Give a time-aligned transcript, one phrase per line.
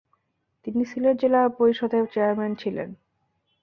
[0.67, 2.89] তিনি সিলেট জেলা পরিষদের চেয়ারম্যান ছিলেন।